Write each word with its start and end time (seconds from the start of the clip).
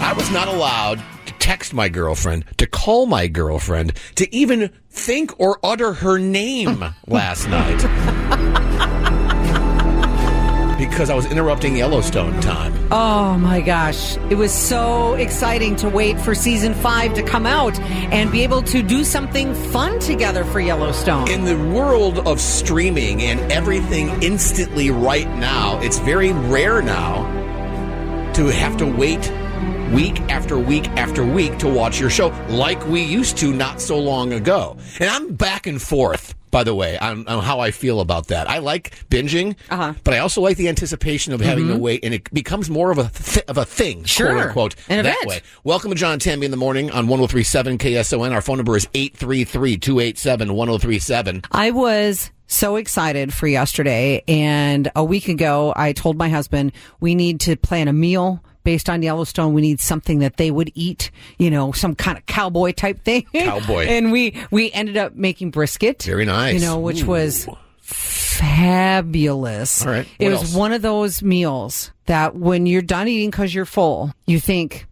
I 0.00 0.14
was 0.14 0.30
not 0.30 0.48
allowed 0.48 1.02
to 1.26 1.32
text 1.34 1.74
my 1.74 1.88
girlfriend, 1.88 2.44
to 2.56 2.66
call 2.66 3.06
my 3.06 3.26
girlfriend, 3.28 3.92
to 4.16 4.34
even 4.34 4.70
think 4.88 5.38
or 5.38 5.58
utter 5.62 5.92
her 5.92 6.18
name 6.18 6.82
last 7.06 7.48
night. 7.48 7.76
because 10.78 11.10
I 11.10 11.14
was 11.14 11.26
interrupting 11.26 11.76
Yellowstone 11.76 12.40
time. 12.40 12.72
Oh 12.90 13.36
my 13.36 13.60
gosh. 13.60 14.16
It 14.30 14.36
was 14.36 14.52
so 14.52 15.14
exciting 15.14 15.76
to 15.76 15.88
wait 15.90 16.18
for 16.18 16.34
season 16.34 16.72
five 16.72 17.12
to 17.14 17.22
come 17.22 17.44
out 17.44 17.78
and 17.78 18.32
be 18.32 18.42
able 18.42 18.62
to 18.62 18.82
do 18.82 19.04
something 19.04 19.54
fun 19.54 19.98
together 19.98 20.44
for 20.44 20.60
Yellowstone. 20.60 21.30
In 21.30 21.44
the 21.44 21.58
world 21.74 22.20
of 22.20 22.40
streaming 22.40 23.20
and 23.22 23.52
everything 23.52 24.08
instantly 24.22 24.90
right 24.90 25.28
now, 25.36 25.78
it's 25.80 25.98
very 25.98 26.32
rare 26.32 26.80
now 26.80 27.38
to 28.32 28.46
have 28.46 28.78
to 28.78 28.86
wait 28.86 29.30
week 29.92 30.20
after 30.22 30.58
week 30.58 30.88
after 30.90 31.24
week 31.24 31.58
to 31.58 31.68
watch 31.68 32.00
your 32.00 32.10
show 32.10 32.28
like 32.48 32.84
we 32.88 33.02
used 33.02 33.36
to 33.38 33.52
not 33.52 33.80
so 33.80 33.98
long 33.98 34.32
ago. 34.32 34.76
And 34.98 35.10
I'm 35.10 35.34
back 35.34 35.66
and 35.66 35.80
forth 35.82 36.34
by 36.50 36.64
the 36.64 36.74
way, 36.74 36.98
on, 36.98 37.28
on, 37.28 37.44
how 37.44 37.60
I 37.60 37.70
feel 37.70 38.00
about 38.00 38.26
that. 38.26 38.50
I 38.50 38.58
like 38.58 38.90
binging, 39.08 39.54
Uh-huh. 39.70 39.94
but 40.02 40.14
I 40.14 40.18
also 40.18 40.40
like 40.40 40.56
the 40.56 40.66
anticipation 40.68 41.32
of 41.32 41.40
having 41.40 41.68
to 41.68 41.78
wait, 41.78 42.04
and 42.04 42.12
it 42.12 42.28
becomes 42.34 42.68
more 42.68 42.90
of 42.90 42.98
a 42.98 43.08
th- 43.08 43.44
of 43.46 43.56
a 43.56 43.64
thing, 43.64 44.02
Sure. 44.02 44.32
quote 44.32 44.46
unquote, 44.48 44.74
An 44.88 45.04
that 45.04 45.14
event. 45.14 45.26
way. 45.28 45.40
Welcome 45.62 45.90
to 45.92 45.96
John 45.96 46.18
Tammy 46.18 46.46
in 46.46 46.50
the 46.50 46.56
morning 46.56 46.90
on 46.90 47.06
1037 47.06 47.78
KSON. 47.78 48.32
Our 48.32 48.40
phone 48.42 48.56
number 48.56 48.76
is 48.76 48.86
833-287-1037. 48.94 51.44
I 51.52 51.70
was 51.70 52.32
so 52.50 52.76
excited 52.76 53.32
for 53.32 53.46
yesterday. 53.46 54.22
And 54.26 54.90
a 54.94 55.04
week 55.04 55.28
ago, 55.28 55.72
I 55.76 55.92
told 55.92 56.18
my 56.18 56.28
husband 56.28 56.72
we 57.00 57.14
need 57.14 57.40
to 57.40 57.56
plan 57.56 57.88
a 57.88 57.92
meal 57.92 58.42
based 58.64 58.90
on 58.90 59.02
Yellowstone. 59.02 59.54
We 59.54 59.62
need 59.62 59.80
something 59.80 60.20
that 60.20 60.36
they 60.36 60.50
would 60.50 60.70
eat, 60.74 61.10
you 61.38 61.50
know, 61.50 61.72
some 61.72 61.94
kind 61.94 62.18
of 62.18 62.26
cowboy 62.26 62.72
type 62.72 63.02
thing. 63.04 63.26
Cowboy. 63.32 63.84
and 63.88 64.12
we, 64.12 64.34
we 64.50 64.70
ended 64.72 64.96
up 64.96 65.14
making 65.14 65.50
brisket. 65.50 66.02
Very 66.02 66.24
nice. 66.24 66.54
You 66.54 66.60
know, 66.60 66.78
which 66.78 67.04
Ooh. 67.04 67.08
was 67.08 67.48
fabulous. 67.78 69.84
All 69.84 69.92
right. 69.92 70.08
It 70.18 70.28
was 70.28 70.42
else? 70.42 70.54
one 70.54 70.72
of 70.72 70.82
those 70.82 71.22
meals 71.22 71.92
that 72.06 72.36
when 72.36 72.66
you're 72.66 72.82
done 72.82 73.08
eating 73.08 73.30
because 73.30 73.54
you're 73.54 73.64
full, 73.64 74.12
you 74.26 74.40
think, 74.40 74.86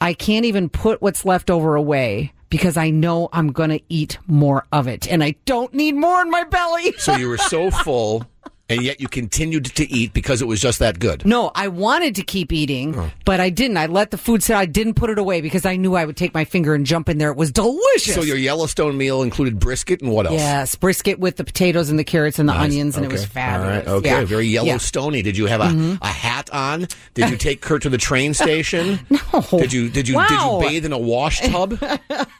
I 0.00 0.14
can't 0.14 0.44
even 0.44 0.68
put 0.68 1.02
what's 1.02 1.24
left 1.24 1.50
over 1.50 1.74
away 1.74 2.32
because 2.50 2.76
I 2.76 2.90
know 2.90 3.28
I'm 3.32 3.52
going 3.52 3.70
to 3.70 3.80
eat 3.88 4.18
more 4.26 4.64
of 4.72 4.86
it 4.88 5.10
and 5.10 5.22
I 5.22 5.34
don't 5.44 5.72
need 5.74 5.94
more 5.94 6.20
in 6.22 6.30
my 6.30 6.44
belly. 6.44 6.94
So 6.98 7.16
you 7.16 7.28
were 7.28 7.38
so 7.38 7.70
full, 7.70 8.24
and 8.70 8.82
yet 8.82 9.00
you 9.00 9.08
continued 9.08 9.64
to 9.64 9.90
eat 9.90 10.12
because 10.12 10.42
it 10.42 10.44
was 10.46 10.60
just 10.60 10.78
that 10.80 10.98
good. 10.98 11.24
No, 11.24 11.50
I 11.54 11.68
wanted 11.68 12.14
to 12.16 12.22
keep 12.22 12.52
eating, 12.52 12.94
Oh. 12.98 13.10
but 13.24 13.40
I 13.40 13.48
didn't. 13.48 13.78
I 13.78 13.86
let 13.86 14.10
the 14.10 14.18
food 14.18 14.42
sit. 14.42 14.54
I 14.56 14.66
didn't 14.66 14.94
put 14.94 15.08
it 15.08 15.18
away 15.18 15.40
because 15.40 15.64
I 15.64 15.76
knew 15.76 15.94
I 15.94 16.04
would 16.04 16.16
take 16.18 16.34
my 16.34 16.44
finger 16.44 16.74
and 16.74 16.84
jump 16.84 17.08
in 17.08 17.16
there. 17.16 17.30
It 17.30 17.36
was 17.38 17.50
delicious. 17.50 18.14
So 18.14 18.20
your 18.22 18.36
Yellowstone 18.36 18.98
meal 18.98 19.22
included 19.22 19.58
brisket 19.58 20.02
and 20.02 20.12
what 20.12 20.26
else? 20.26 20.34
yes, 20.34 20.74
brisket 20.74 21.18
with 21.18 21.36
the 21.36 21.44
potatoes 21.44 21.88
and 21.88 21.98
the 21.98 22.04
carrots 22.04 22.38
and 22.38 22.46
the 22.48 22.52
Nice. 22.52 22.64
onions, 22.64 22.96
and 22.96 23.06
it 23.06 23.12
was 23.12 23.24
fabulous. 23.24 23.86
Right. 23.86 23.94
Okay. 23.94 24.08
Yeah. 24.10 24.24
Very 24.24 24.46
Yeah. 24.48 24.60
Mm-hmm. 24.60 24.66
Yellowstoney. 24.68 25.22
Did 25.22 25.36
you 25.38 25.46
have 25.46 25.60
a, 25.62 25.98
a 26.02 26.06
hat 26.08 26.50
on? 26.52 26.88
Did 27.14 27.30
you 27.30 27.36
take 27.38 27.62
Kurt 27.62 27.82
to 27.82 27.88
the 27.88 27.96
train 27.98 28.34
station? 28.44 29.00
No. 29.08 29.40
Did 29.50 29.72
you 29.72 29.88
did 29.88 30.08
you 30.08 30.16
Wow. 30.16 30.26
did 30.28 30.40
you 30.64 30.68
bathe 30.68 30.84
in 30.84 30.92
a 30.92 30.98
wash 30.98 31.40
tub? 31.40 31.78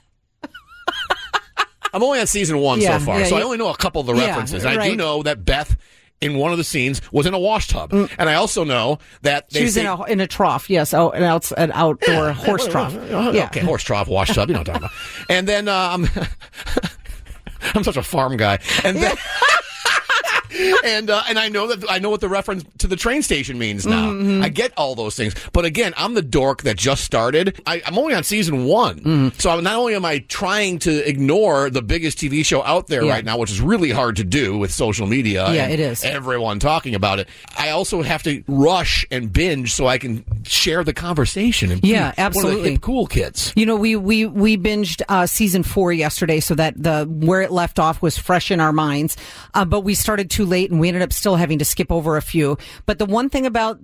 I'm 1.93 2.03
only 2.03 2.21
on 2.21 2.27
season 2.27 2.59
one 2.59 2.81
Yeah, 2.81 2.99
so 2.99 3.05
far, 3.07 3.21
yeah, 3.21 3.27
so 3.27 3.37
I 3.37 3.43
only 3.43 3.59
know 3.59 3.69
a 3.69 3.77
couple 3.77 4.01
of 4.01 4.07
the 4.07 4.15
Yeah, 4.15 4.27
references. 4.29 4.65
I 4.65 4.89
do 4.89 4.97
know 4.97 5.23
that 5.23 5.45
Beth 5.45 5.77
in 6.21 6.37
one 6.37 6.51
of 6.51 6.59
the 6.59 6.65
scenes 6.65 7.01
was 7.13 7.27
in 7.27 7.35
a 7.35 7.39
wash 7.39 7.69
tub, 7.69 7.93
and 7.93 8.29
I 8.29 8.35
also 8.35 8.65
know 8.65 8.99
that 9.23 9.51
they 9.51 9.59
Mm. 9.59 9.61
She 9.61 9.65
was 9.67 9.75
say, 9.75 9.81
in 9.83 9.87
a 9.87 10.03
in 10.05 10.21
a 10.21 10.27
trough. 10.27 10.69
Yes, 10.69 10.93
oh, 10.93 11.11
an, 11.11 11.23
outs, 11.23 11.53
an 11.53 11.71
outdoor 11.75 12.33
horse 12.33 12.67
trough. 12.67 12.93
Yeah. 12.95 13.47
Okay, 13.47 13.61
horse 13.61 13.85
trough, 13.85 14.09
wash 14.09 14.35
tub. 14.35 14.49
You 14.49 14.55
know 14.55 14.61
what 14.61 14.69
I'm 14.69 14.81
talking 14.81 14.89
about. 14.89 15.31
And 15.31 15.47
then 15.49 15.69
I'm 15.69 16.09
I'm 17.75 17.85
such 17.85 17.97
a 17.97 18.03
farm 18.03 18.37
guy, 18.37 18.59
and 18.85 18.97
then. 18.97 19.17
And 20.85 21.11
uh, 21.11 21.23
and 21.29 21.39
I 21.39 21.49
know 21.49 21.67
that 21.75 21.91
I 21.91 21.99
know 21.99 22.11
what 22.11 22.21
the 22.21 22.29
reference 22.29 22.65
to 22.79 22.87
the 22.87 22.97
train 22.97 23.23
station 23.23 23.59
means 23.59 23.87
now. 23.87 24.11
Mm-hmm. 24.11 24.43
I 24.43 24.49
get 24.49 24.73
all 24.77 24.95
those 24.95 25.15
things, 25.17 25.35
but 25.53 25.65
again, 25.65 25.93
I'm 25.97 26.15
the 26.15 26.23
dork 26.23 26.63
that 26.63 26.77
just 26.77 27.05
started. 27.05 27.61
I, 27.67 27.83
I'm 27.87 27.97
only 27.99 28.15
on 28.15 28.25
season 28.25 28.65
one, 28.65 28.99
Mm-hmm. 29.01 29.39
so 29.39 29.51
I'm, 29.51 29.63
not 29.65 29.77
only 29.77 29.95
am 29.95 30.05
I 30.05 30.19
trying 30.29 30.79
to 30.81 31.09
ignore 31.09 31.71
the 31.71 31.83
biggest 31.83 32.19
TV 32.19 32.45
show 32.45 32.63
out 32.63 32.87
there 32.89 33.05
Yeah. 33.05 33.13
right 33.13 33.25
now, 33.25 33.39
which 33.39 33.51
is 33.51 33.61
really 33.61 33.91
hard 33.91 34.17
to 34.17 34.25
do 34.25 34.57
with 34.59 34.73
social 34.73 35.07
media. 35.07 35.51
Yeah, 35.53 35.65
and 35.65 35.73
it 35.73 35.81
is. 35.81 36.05
Everyone 36.05 36.59
talking 36.59 36.95
about 36.95 37.19
it. 37.19 37.29
I 37.57 37.71
also 37.71 38.03
have 38.03 38.23
to 38.25 38.43
rush 38.49 39.07
and 39.11 39.33
binge 39.33 39.73
so 39.73 39.87
I 39.87 39.99
can 39.99 40.25
share 40.45 40.85
the 40.85 40.93
conversation. 40.95 41.71
And 41.71 41.85
Yeah, 41.85 41.93
be 41.93 41.99
One 42.01 42.09
of 42.09 42.17
the 42.17 42.21
absolutely. 42.23 42.79
cool 42.79 43.07
kids. 43.07 43.53
You 43.57 43.67
know, 43.67 43.77
we 43.77 43.97
we 43.97 44.27
we 44.27 44.57
binged 44.57 45.03
uh, 45.09 45.27
season 45.27 45.63
four 45.63 45.93
yesterday, 45.93 46.41
so 46.41 46.55
that 46.55 46.75
the 46.83 47.05
where 47.09 47.43
it 47.43 47.51
left 47.51 47.79
off 47.79 48.03
was 48.03 48.19
fresh 48.19 48.51
in 48.51 48.61
our 48.61 48.73
minds. 48.73 49.17
Uh, 49.55 49.65
but 49.65 49.81
we 49.83 49.95
started 49.95 50.31
too 50.31 50.45
late, 50.49 50.71
and 50.71 50.81
we 50.81 50.89
ended 50.89 51.03
up 51.03 51.13
still 51.13 51.37
having 51.37 51.59
to 51.59 51.65
skip 51.65 51.93
over 51.93 52.17
a 52.17 52.23
few. 52.23 52.59
But 52.87 52.99
the 52.99 53.07
one 53.07 53.29
thing 53.29 53.47
about 53.47 53.79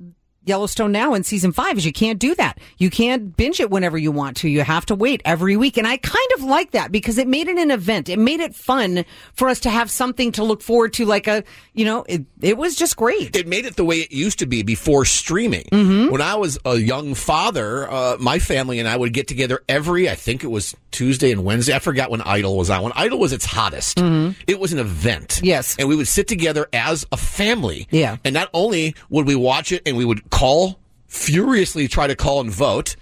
Yellowstone 0.47 0.93
now 0.93 1.15
in 1.15 1.25
season 1.25 1.53
five 1.53 1.79
is 1.79 1.87
you 1.87 1.93
can't 1.93 2.19
do 2.19 2.35
that. 2.35 2.59
You 2.79 2.91
can't 2.91 3.37
binge 3.37 3.61
it 3.61 3.71
whenever 3.71 3.97
you 3.97 4.13
want 4.13 4.37
to. 4.39 4.49
You 4.49 4.63
have 4.63 4.87
to 4.87 4.95
wait 4.95 5.23
every 5.25 5.57
week. 5.57 5.77
And 5.77 5.87
I 5.87 5.97
kind 5.97 6.29
of 6.37 6.45
like 6.45 6.73
that 6.73 6.93
because 6.93 7.19
it 7.19 7.27
made 7.27 7.49
it 7.49 7.57
an 7.59 7.71
event. 7.71 8.09
It 8.09 8.19
made 8.19 8.41
it 8.41 8.55
fun 8.55 9.05
for 9.35 9.49
us 9.49 9.61
to 9.61 9.71
have 9.71 9.91
something 9.91 10.33
to 10.33 10.45
look 10.45 10.63
forward 10.63 10.93
to. 10.95 11.07
Like 11.07 11.27
a, 11.27 11.45
you 11.73 11.85
know, 11.85 12.05
it, 12.09 12.25
it 12.41 12.57
was 12.59 12.77
just 12.77 12.97
great. 12.97 13.35
It 13.35 13.47
made 13.47 13.65
it 13.65 13.77
the 13.77 13.85
way 13.85 13.97
it 13.97 14.13
used 14.13 14.39
to 14.41 14.47
be 14.47 14.63
before 14.63 15.05
streaming. 15.05 15.65
Mm-hmm. 15.73 16.13
When 16.13 16.21
I 16.21 16.35
was 16.35 16.59
a 16.65 16.77
young 16.77 17.15
father, 17.15 17.91
uh, 17.91 18.17
my 18.21 18.39
family 18.39 18.79
and 18.79 18.89
I 18.89 18.97
would 18.97 19.13
get 19.13 19.29
together 19.29 19.63
every, 19.69 20.11
I 20.11 20.15
think 20.15 20.45
it 20.45 20.49
was 20.49 20.77
Tuesday 20.91 21.33
and 21.33 21.45
Wednesday. 21.45 21.75
I 21.75 21.79
forgot 21.79 22.11
when 22.11 22.21
Idol 22.21 22.57
was 22.57 22.71
on. 22.71 22.83
When 22.83 22.93
Idol 22.95 23.19
was 23.19 23.33
its 23.33 23.45
hottest, 23.45 23.99
it 24.47 24.61
was 24.61 24.73
an 24.73 24.79
event. 24.79 25.29
Mm-hmm. 25.29 25.47
Yes. 25.47 25.77
And 25.79 25.89
we 25.89 25.97
would 25.97 26.09
sit 26.09 26.29
together 26.29 26.69
as 26.73 27.07
a 27.11 27.17
family. 27.17 27.89
Yeah. 27.91 28.19
And 28.25 28.35
not 28.35 28.51
only 28.53 28.95
would 29.09 29.27
we 29.27 29.35
watch 29.35 29.73
it 29.73 29.83
and 29.87 29.97
we 29.97 30.05
would 30.05 30.31
call, 30.35 30.79
furiously 31.07 31.89
try 31.89 32.07
to 32.07 32.17
call 32.17 32.41
and 32.41 32.51
vote, 32.51 32.97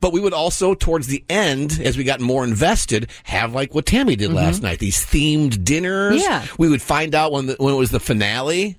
but 0.00 0.12
we 0.12 0.20
would 0.20 0.32
also, 0.32 0.74
towards 0.74 1.08
the 1.08 1.24
end, 1.28 1.80
as 1.82 1.96
we 1.96 2.04
got 2.04 2.20
more 2.20 2.44
invested, 2.44 3.10
have 3.24 3.52
like 3.52 3.74
what 3.74 3.84
Tammy 3.84 4.16
did 4.16 4.32
last 4.32 4.62
night, 4.62 4.78
these 4.78 5.04
themed 5.04 5.64
dinners. 5.64 6.22
Mm-hmm. 6.22 6.32
Yeah. 6.32 6.46
We 6.56 6.68
would 6.68 6.82
find 6.82 7.14
out 7.14 7.32
when 7.32 7.46
the, 7.46 7.56
when 7.58 7.74
it 7.74 7.76
was 7.76 7.90
the 7.90 8.00
finale. 8.00 8.78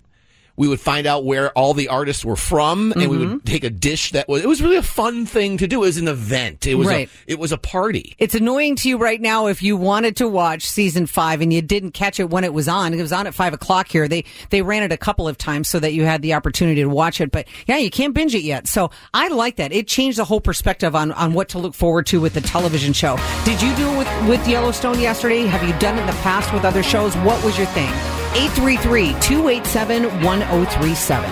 We 0.59 0.68
would 0.68 0.80
find 0.81 1.08
out 1.08 1.24
where 1.25 1.50
all 1.58 1.74
the 1.74 1.88
artists 1.88 2.24
were 2.24 2.36
from, 2.36 2.92
and 2.92 3.09
we 3.09 3.18
Mm-hmm. 3.18 3.31
would 3.36 3.46
take 3.46 3.64
a 3.64 3.70
dish 3.70 4.12
that 4.12 4.28
was. 4.28 4.44
It 4.44 4.47
was 4.47 4.62
really 4.62 4.75
a 4.75 4.84
fun 4.84 5.25
thing 5.25 5.58
to 5.58 5.68
do. 5.68 5.78
It 5.78 5.88
was 5.88 5.97
an 5.97 6.08
event. 6.09 6.68
It 6.68 6.75
was 6.75 6.88
Right. 6.88 7.08
a, 7.28 7.31
it 7.31 7.40
was 7.40 7.52
a 7.53 7.58
party. 7.58 8.14
It's 8.20 8.36
annoying 8.36 8.75
to 8.75 8.90
you 8.90 8.97
right 8.97 9.22
now 9.22 9.47
if 9.47 9.64
you 9.64 9.78
wanted 9.78 10.18
to 10.18 10.28
watch 10.28 10.68
season 10.70 11.06
five 11.08 11.40
and 11.40 11.53
you 11.53 11.62
didn't 11.62 11.92
catch 11.92 12.20
it 12.20 12.30
when 12.30 12.44
it 12.44 12.53
was 12.53 12.68
on. 12.68 12.94
It 12.94 13.02
was 13.02 13.14
on 13.14 13.25
at 13.25 13.34
five 13.34 13.53
o'clock 13.53 13.88
here. 13.88 14.08
They 14.09 14.25
they 14.50 14.62
ran 14.62 14.84
it 14.84 14.92
a 14.92 14.97
couple 14.97 15.30
of 15.30 15.38
times 15.38 15.70
so 15.70 15.80
that 15.80 15.94
you 15.94 16.03
had 16.03 16.22
the 16.22 16.34
opportunity 16.34 16.81
to 16.81 16.90
watch 16.90 17.22
it. 17.22 17.31
But 17.31 17.47
yeah, 17.66 17.78
you 17.78 17.90
can't 17.90 18.14
binge 18.14 18.36
it 18.36 18.44
yet. 18.44 18.68
So 18.68 18.91
I 19.14 19.30
like 19.30 19.56
that. 19.56 19.72
It 19.72 19.88
changed 19.88 20.18
the 20.18 20.26
whole 20.26 20.41
perspective 20.41 20.94
on, 20.94 21.14
on 21.14 21.31
what 21.34 21.47
to 21.50 21.58
look 21.58 21.74
forward 21.74 22.05
to 22.08 22.20
with 22.20 22.34
the 22.34 22.41
television 22.41 22.91
show. 22.91 23.16
Did 23.46 23.62
you 23.62 23.73
do 23.78 23.88
it 23.94 23.97
with, 23.97 24.28
with 24.28 24.46
Yellowstone 24.47 25.00
yesterday? 25.00 25.44
Have 25.44 25.64
you 25.64 25.73
done 25.79 25.97
it 25.97 26.02
in 26.02 26.08
the 26.08 26.14
past 26.22 26.52
with 26.53 26.66
other 26.66 26.84
shows? 26.84 27.16
What 27.17 27.41
was 27.46 27.58
your 27.58 27.67
thing? 27.67 28.18
833-287-1037. 28.34 31.23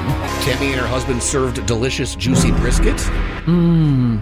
Tammy 0.43 0.71
and 0.71 0.81
her 0.81 0.87
husband 0.87 1.21
served 1.21 1.63
delicious, 1.65 2.15
juicy 2.15 2.51
brisket. 2.51 2.95
Mm. 3.45 4.21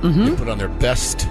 Mm-hmm. 0.00 0.24
They 0.24 0.36
put 0.36 0.48
on 0.48 0.58
their 0.58 0.68
best 0.68 1.28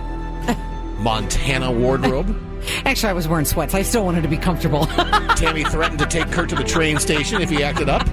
Montana 1.00 1.71
wardrobe. 1.71 2.36
Actually, 2.86 3.10
I 3.10 3.13
was 3.13 3.27
wearing 3.27 3.45
sweats. 3.45 3.74
I 3.74 3.81
still 3.81 4.06
wanted 4.06 4.21
to 4.24 4.30
be 4.30 4.38
comfortable. 4.38 4.86
Tammy 5.36 5.63
threatened 5.65 6.00
to 6.00 6.06
take 6.06 6.31
Kurt 6.31 6.50
to 6.50 6.56
the 6.56 6.63
train 6.63 6.98
station 6.98 7.42
if 7.42 7.50
he 7.50 7.63
acted 7.63 7.89
up. 7.89 8.07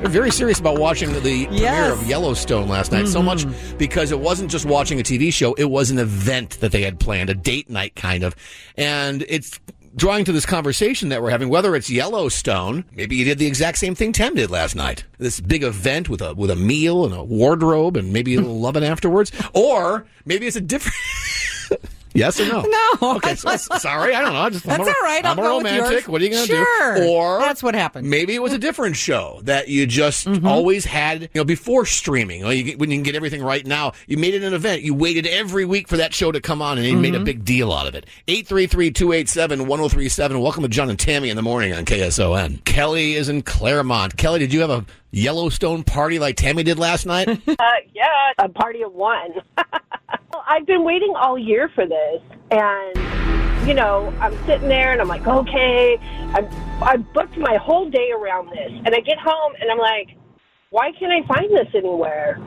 They're 0.00 0.08
very 0.08 0.30
serious 0.30 0.60
about 0.60 0.78
watching 0.78 1.12
the 1.12 1.20
premiere 1.20 1.92
of 1.92 2.06
Yellowstone 2.06 2.68
last 2.68 2.92
night. 2.92 3.08
So 3.08 3.20
much 3.20 3.44
because 3.78 4.12
it 4.12 4.20
wasn't 4.20 4.50
just 4.50 4.64
watching 4.64 5.00
a 5.00 5.02
TV 5.02 5.32
show; 5.32 5.54
it 5.54 5.64
was 5.64 5.90
an 5.90 5.98
event 5.98 6.60
that 6.60 6.70
they 6.70 6.82
had 6.82 7.00
planned, 7.00 7.30
a 7.30 7.34
date 7.34 7.68
night 7.68 7.96
kind 7.96 8.22
of, 8.22 8.36
and 8.76 9.24
it's 9.28 9.58
drawing 9.98 10.24
to 10.24 10.32
this 10.32 10.46
conversation 10.46 11.10
that 11.10 11.20
we're 11.20 11.30
having, 11.30 11.48
whether 11.48 11.74
it's 11.74 11.90
Yellowstone, 11.90 12.84
maybe 12.94 13.16
you 13.16 13.24
did 13.24 13.38
the 13.38 13.46
exact 13.46 13.78
same 13.78 13.94
thing 13.94 14.12
Tim 14.12 14.34
did 14.34 14.50
last 14.50 14.74
night. 14.74 15.04
This 15.18 15.40
big 15.40 15.62
event 15.62 16.08
with 16.08 16.22
a 16.22 16.34
with 16.34 16.50
a 16.50 16.56
meal 16.56 17.04
and 17.04 17.12
a 17.12 17.22
wardrobe 17.22 17.96
and 17.96 18.12
maybe 18.12 18.34
a 18.34 18.40
little 18.40 18.60
loving 18.68 18.84
afterwards, 18.84 19.32
or 19.52 20.06
maybe 20.24 20.46
it's 20.46 20.56
a 20.56 20.60
different. 20.60 20.96
Yes 22.18 22.40
or 22.40 22.46
no? 22.46 22.62
No. 22.62 22.88
Okay. 23.18 23.34
So, 23.36 23.56
sorry, 23.78 24.14
I 24.14 24.20
don't 24.20 24.32
know. 24.32 24.40
I 24.40 24.50
just, 24.50 24.64
That's 24.64 24.80
I'm 24.80 24.86
a, 24.86 24.90
all 24.90 24.94
right. 25.02 25.24
I'll 25.24 25.32
I'm 25.32 25.38
a 25.38 25.42
go 25.42 25.56
with 25.58 25.66
romantic. 25.66 25.90
yours. 25.92 26.08
What 26.08 26.20
are 26.20 26.24
you 26.24 26.30
going 26.32 26.46
to 26.46 26.52
Sure. 26.52 26.96
do? 26.96 27.04
Or 27.08 27.38
That's 27.38 27.62
what 27.62 27.74
happened. 27.74 28.10
Maybe 28.10 28.34
it 28.34 28.42
was 28.42 28.52
a 28.52 28.58
different 28.58 28.96
show 28.96 29.40
that 29.44 29.68
you 29.68 29.86
just 29.86 30.26
Mm-hmm. 30.26 30.46
always 30.46 30.84
had. 30.84 31.22
You 31.22 31.28
know, 31.36 31.44
before 31.44 31.86
streaming, 31.86 32.44
you 32.46 32.62
get, 32.64 32.78
when 32.78 32.90
you 32.90 32.96
can 32.96 33.02
get 33.04 33.14
everything 33.14 33.42
right 33.42 33.64
now, 33.64 33.92
you 34.06 34.16
made 34.16 34.34
it 34.34 34.42
an 34.42 34.52
event. 34.54 34.82
You 34.82 34.94
waited 34.94 35.26
every 35.26 35.64
week 35.64 35.86
for 35.88 35.96
that 35.98 36.12
show 36.14 36.32
to 36.32 36.40
come 36.40 36.60
on, 36.60 36.76
and 36.78 36.86
you 36.86 36.94
Mm-hmm. 36.94 37.02
made 37.02 37.14
a 37.14 37.20
big 37.20 37.44
deal 37.44 37.72
out 37.72 37.86
of 37.86 37.94
it. 37.94 38.06
833-287-1037. 38.26 40.42
Welcome 40.42 40.62
to 40.62 40.68
John 40.68 40.90
and 40.90 40.98
Tammy 40.98 41.30
in 41.30 41.36
the 41.36 41.42
morning 41.42 41.72
on 41.72 41.84
KSON. 41.84 42.64
Kelly 42.64 43.14
is 43.14 43.28
in 43.28 43.42
Claremont. 43.42 44.16
Kelly, 44.16 44.40
did 44.40 44.52
you 44.52 44.60
have 44.60 44.70
a 44.70 44.84
Yellowstone 45.10 45.84
party 45.84 46.18
like 46.18 46.36
Tammy 46.36 46.62
did 46.62 46.78
last 46.78 47.06
night? 47.06 47.28
Uh, 47.58 47.64
yeah, 47.94 48.04
a 48.38 48.48
party 48.48 48.82
of 48.82 48.92
one. 48.94 49.32
I've 50.48 50.66
been 50.66 50.82
waiting 50.82 51.12
all 51.14 51.38
year 51.38 51.70
for 51.74 51.86
this, 51.86 52.22
and 52.50 53.68
you 53.68 53.74
know, 53.74 54.14
I'm 54.18 54.32
sitting 54.46 54.68
there 54.68 54.92
and 54.92 55.00
I'm 55.00 55.08
like, 55.08 55.26
okay, 55.26 55.98
I 56.00 56.40
I 56.80 56.96
booked 56.96 57.36
my 57.36 57.56
whole 57.56 57.90
day 57.90 58.10
around 58.12 58.48
this, 58.48 58.72
and 58.86 58.94
I 58.94 59.00
get 59.00 59.18
home 59.18 59.52
and 59.60 59.70
I'm 59.70 59.78
like, 59.78 60.16
why 60.70 60.90
can't 60.98 61.12
I 61.12 61.26
find 61.28 61.50
this 61.50 61.68
anywhere? 61.74 62.38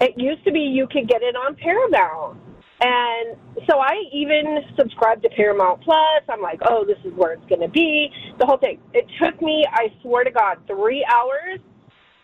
It 0.00 0.14
used 0.16 0.44
to 0.46 0.52
be 0.52 0.60
you 0.60 0.88
could 0.90 1.08
get 1.08 1.22
it 1.22 1.36
on 1.36 1.54
Paramount. 1.54 2.40
And 2.80 3.36
so 3.68 3.78
I 3.78 4.02
even 4.12 4.58
subscribed 4.76 5.22
to 5.22 5.28
Paramount 5.30 5.82
Plus. 5.82 6.22
I'm 6.28 6.40
like, 6.40 6.60
oh, 6.68 6.84
this 6.84 6.98
is 7.04 7.12
where 7.14 7.32
it's 7.32 7.44
going 7.48 7.60
to 7.60 7.68
be. 7.68 8.08
The 8.38 8.46
whole 8.46 8.58
thing. 8.58 8.78
It 8.94 9.06
took 9.20 9.42
me, 9.42 9.66
I 9.72 9.92
swear 10.02 10.22
to 10.22 10.30
God, 10.30 10.58
three 10.68 11.04
hours 11.04 11.58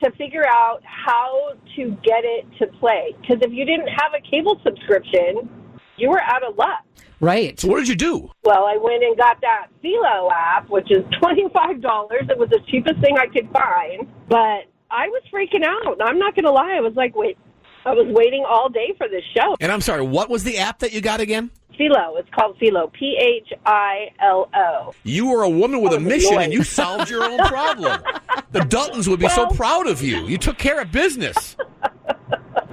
to 0.05 0.11
figure 0.13 0.45
out 0.47 0.81
how 0.85 1.53
to 1.77 1.91
get 2.03 2.25
it 2.25 2.47
to 2.59 2.67
play. 2.79 3.15
Because 3.21 3.39
if 3.43 3.53
you 3.53 3.65
didn't 3.65 3.89
have 3.89 4.13
a 4.17 4.21
cable 4.31 4.61
subscription, 4.63 5.49
you 5.97 6.11
were 6.11 6.21
out 6.21 6.43
of 6.43 6.57
luck. 6.57 6.85
Right. 7.21 7.59
so 7.59 7.69
what 7.69 7.79
did 7.79 7.89
you 7.89 7.95
do? 7.95 8.31
Well, 8.45 8.65
I 8.65 8.77
went 8.77 9.03
and 9.03 9.17
got 9.17 9.41
that 9.41 9.69
Philo 9.81 10.31
app, 10.31 10.69
which 10.69 10.91
is 10.91 11.05
$25. 11.23 12.31
It 12.31 12.39
was 12.39 12.51
the 12.51 12.61
cheapest 12.71 13.01
thing 13.01 13.17
I 13.19 13.27
could 13.27 13.49
find. 13.51 14.07
But 14.29 14.69
I 14.91 15.09
was 15.09 15.23
freaking 15.33 15.65
out. 15.65 16.01
I'm 16.03 16.19
not 16.19 16.35
going 16.35 16.45
to 16.45 16.53
lie. 16.53 16.75
I 16.77 16.81
was 16.81 16.95
like, 16.97 17.17
wait, 17.17 17.39
I 17.87 17.93
was 17.93 18.07
waiting 18.11 18.45
all 18.47 18.69
day 18.69 18.95
for 18.99 19.09
this 19.09 19.23
show. 19.37 19.57
And 19.61 19.73
I'm 19.73 19.81
sorry, 19.81 20.03
what 20.03 20.29
was 20.29 20.45
the 20.45 20.59
app 20.59 20.81
that 20.81 20.93
you 20.93 21.01
got 21.01 21.21
again? 21.21 21.51
Philo. 21.77 22.17
It's 22.17 22.29
called 22.31 22.57
Philo. 22.59 22.89
P 22.93 23.17
H 23.21 23.53
I 23.67 24.09
L 24.21 24.49
O. 24.55 24.95
You 25.05 25.27
were 25.29 25.43
a 25.43 25.49
woman 25.51 25.81
with 25.81 25.93
a 25.93 25.97
Oh, 25.97 26.01
mission 26.01 26.39
and 26.41 26.53
you 26.53 26.63
solved 26.65 27.11
your 27.11 27.25
own 27.25 27.39
problem. 27.49 28.03
The 28.53 28.61
Duttons 28.61 29.09
would 29.09 29.19
be 29.19 29.29
so 29.31 29.49
proud 29.49 29.89
of 29.89 30.01
you. 30.01 30.19
You 30.27 30.39
took 30.39 30.59
care 30.59 30.81
of 30.81 30.93
business. 30.93 31.57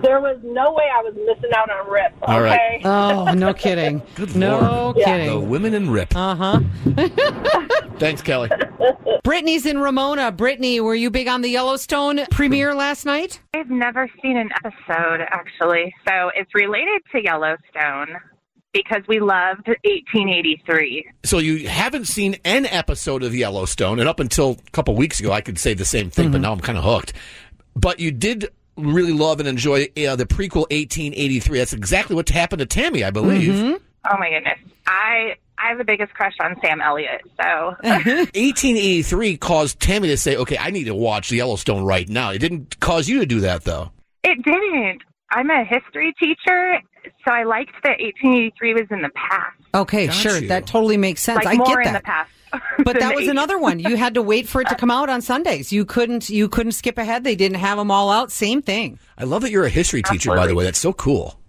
There 0.03 0.19
was 0.19 0.39
no 0.44 0.74
way 0.74 0.86
I 0.92 1.01
was 1.03 1.13
missing 1.13 1.51
out 1.56 1.69
on 1.69 1.88
Rip. 1.92 2.12
Okay. 2.24 2.31
All 2.33 2.42
right. 2.42 2.81
Oh, 2.86 3.33
no 3.36 3.53
kidding. 3.53 4.01
Good 4.15 4.36
no 4.36 4.59
Lord. 4.59 4.98
Yeah. 4.98 5.18
The 5.18 5.24
kidding. 5.25 5.50
women 5.50 5.74
in 5.75 5.92
RIP. 5.92 6.15
Uh 6.15 6.36
huh. 6.36 6.59
Thanks, 8.00 8.21
Kelly. 8.24 8.50
Brittany's 9.24 9.68
in 9.68 9.77
Ramona. 9.77 10.31
Brittany, 10.31 10.80
were 10.81 10.95
you 10.95 11.12
big 11.12 11.27
on 11.27 11.42
the 11.42 11.50
Yellowstone 11.50 12.25
premiere 12.31 12.74
last 12.74 13.06
night? 13.06 13.39
I've 13.54 13.69
never 13.69 14.09
seen 14.24 14.38
an 14.38 14.50
episode 14.65 15.21
actually. 15.30 15.94
So 16.07 16.31
it's 16.36 16.54
related 16.56 17.01
to 17.12 17.21
Yellowstone 17.24 18.15
because 18.73 19.01
we 19.07 19.19
loved 19.19 19.68
1883. 19.68 21.06
So 21.23 21.39
you 21.39 21.68
haven't 21.68 22.06
seen 22.06 22.38
an 22.45 22.65
episode 22.65 23.23
of 23.23 23.35
Yellowstone, 23.35 24.00
and 24.00 24.07
up 24.07 24.19
until 24.19 24.57
a 24.65 24.71
couple 24.71 24.95
weeks 24.95 25.19
ago, 25.19 25.31
I 25.31 25.41
could 25.41 25.57
say 25.59 25.73
the 25.73 25.85
same 25.85 26.09
thing, 26.09 26.31
but 26.31 26.38
Mm-hmm. 26.38 26.41
now 26.44 26.53
I'm 26.53 26.59
kind 26.59 26.77
of 26.77 26.83
hooked. 26.83 27.13
But 27.75 28.00
you 28.00 28.12
did 28.12 28.50
really 28.77 29.13
love 29.13 29.39
and 29.39 29.47
enjoy 29.47 29.83
uh, 30.07 30.15
the 30.15 30.25
prequel 30.25 30.62
1883. 30.71 31.57
That's 31.59 31.73
exactly 31.73 32.15
what 32.15 32.29
happened 32.29 32.59
to 32.59 32.65
Tammy, 32.65 33.03
I 33.03 33.12
believe. 33.12 33.53
Mm-hmm. 33.53 33.73
Oh 34.12 34.18
my 34.18 34.29
goodness. 34.29 34.57
I 34.88 35.35
I 35.57 35.69
have 35.69 35.77
the 35.77 35.83
biggest 35.83 36.13
crush 36.15 36.33
on 36.41 36.56
Sam 36.63 36.81
Elliott. 36.81 37.21
So 37.39 37.75
1883 37.83 39.38
caused 39.38 39.79
Tammy 39.79 40.07
to 40.07 40.18
say, 40.18 40.35
"Okay, 40.35 40.57
I 40.57 40.71
need 40.71 40.85
to 40.85 40.95
watch 40.95 41.31
Yellowstone 41.31 41.83
right 41.83 42.07
now." 42.09 42.31
It 42.31 42.39
didn't 42.39 42.79
cause 42.79 43.07
you 43.07 43.19
to 43.19 43.25
do 43.25 43.41
that, 43.41 43.63
though. 43.63 43.91
it 44.23 44.44
didn't. 44.44 45.01
I'm 45.31 45.50
a 45.50 45.63
history 45.63 46.13
teacher, 46.19 46.81
so 47.25 47.31
I 47.31 47.44
liked 47.44 47.71
that 47.83 48.00
1883 48.00 48.73
was 48.73 48.88
in 48.91 49.01
the 49.01 49.09
past. 49.09 49.57
Okay, 49.73 50.07
Got 50.07 50.15
sure. 50.15 50.38
you. 50.39 50.47
That 50.47 50.68
totally 50.68 50.97
makes 50.97 51.21
sense. 51.21 51.44
Like 51.44 51.56
I 51.56 51.57
more 51.57 51.68
get 51.68 51.77
in 51.88 51.94
the 51.94 52.00
that. 52.00 52.03
past. 52.03 52.31
But 52.83 53.00
that 53.00 53.15
was 53.15 53.29
another 53.29 53.57
one. 53.57 53.79
You 53.79 53.95
had 53.95 54.15
to 54.15 54.21
wait 54.21 54.45
for 54.47 54.62
it 54.62 54.68
to 54.68 54.75
come 54.75 54.91
out 54.91 55.07
on 55.09 55.21
Sundays. 55.21 55.71
You 55.71 55.85
couldn't 55.85 56.29
you 56.29 56.50
couldn't 56.50 56.73
skip 56.73 56.97
ahead. 56.97 57.23
They 57.23 57.35
didn't 57.35 57.59
have 57.59 57.77
them 57.77 57.89
all 57.91 58.09
out. 58.09 58.29
Same 58.31 58.62
thing. 58.62 59.00
I 59.18 59.23
love 59.23 59.44
that 59.44 59.51
you're 59.51 59.63
a 59.63 59.69
history 59.69 60.01
teacher, 60.03 60.35
by 60.35 60.47
the 60.47 60.56
way. 60.56 60.65
That's 60.65 60.79
so 60.79 60.91
cool. 60.91 61.39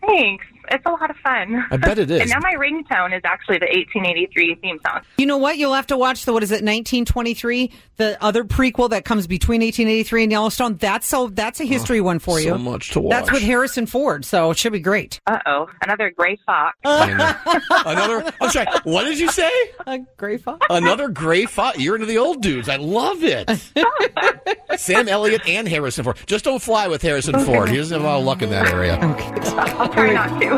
Thanks. 0.00 0.44
It's 0.70 0.84
a 0.86 0.90
lot 0.90 1.10
of 1.10 1.16
fun. 1.18 1.64
I 1.70 1.76
bet 1.76 1.98
it 1.98 2.10
is. 2.10 2.20
And 2.20 2.30
now 2.30 2.38
my 2.40 2.54
ringtone 2.54 3.16
is 3.16 3.22
actually 3.24 3.58
the 3.58 3.66
1883 3.66 4.54
theme 4.56 4.78
song. 4.86 5.00
You 5.16 5.26
know 5.26 5.38
what? 5.38 5.58
You'll 5.58 5.74
have 5.74 5.86
to 5.88 5.96
watch 5.96 6.24
the 6.24 6.32
what 6.32 6.42
is 6.42 6.50
it, 6.50 6.62
1923, 6.64 7.70
the 7.96 8.22
other 8.22 8.44
prequel 8.44 8.90
that 8.90 9.04
comes 9.04 9.26
between 9.26 9.60
1883 9.60 10.22
and 10.24 10.32
Yellowstone. 10.32 10.76
That's 10.76 11.06
so 11.06 11.28
that's 11.28 11.60
a 11.60 11.64
history 11.64 12.00
one 12.00 12.18
for 12.18 12.40
you. 12.40 12.50
so 12.50 12.58
much 12.58 12.90
to 12.90 13.00
watch. 13.00 13.10
That's 13.10 13.32
with 13.32 13.42
Harrison 13.42 13.86
Ford, 13.86 14.24
so 14.24 14.50
it 14.50 14.58
should 14.58 14.72
be 14.72 14.80
great. 14.80 15.20
Uh 15.26 15.38
oh, 15.46 15.68
another 15.82 16.10
gray 16.10 16.38
fox. 16.46 16.76
Another. 16.84 18.32
I'm 18.40 18.50
sorry. 18.50 18.66
What 18.84 19.04
did 19.04 19.18
you 19.18 19.30
say? 19.30 19.50
A 19.86 19.98
great 20.16 20.42
fox. 20.42 20.66
Another 20.70 21.08
gray 21.08 21.46
fox. 21.46 21.78
You're 21.78 21.94
into 21.94 22.06
the 22.06 22.18
old 22.18 22.42
dudes. 22.42 22.68
I 22.68 22.76
love 22.76 23.22
it. 23.22 23.48
Sam 24.76 25.08
Elliott 25.08 25.46
and 25.48 25.66
Harrison 25.68 26.04
Ford. 26.04 26.18
Just 26.26 26.44
don't 26.44 26.60
fly 26.62 26.88
with 26.88 27.02
Harrison 27.02 27.38
Ford. 27.44 27.68
He 27.68 27.76
doesn't 27.76 27.94
have 28.00 28.04
a 28.04 28.06
lot 28.08 28.18
of 28.18 28.24
luck 28.24 28.42
in 28.42 28.50
that 28.50 28.66
area. 28.72 28.98
I'll 28.98 29.88
try 29.88 30.12
not 30.12 30.40
to. 30.40 30.57